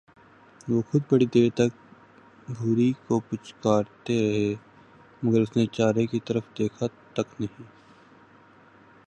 وہ 0.67 0.81
خود 0.89 1.01
بڑی 1.09 1.25
دیر 1.33 1.49
تک 1.55 1.71
بھوری 2.49 2.91
کو 3.07 3.19
پچکارتے 3.29 4.15
رہے، 4.21 4.53
مگر 5.23 5.41
اس 5.41 5.55
نے 5.57 5.65
چارے 5.71 6.05
کی 6.07 6.19
طرف 6.25 6.43
دیکھا 6.57 6.85
تک 7.13 7.27
نہیں۔ 7.41 7.63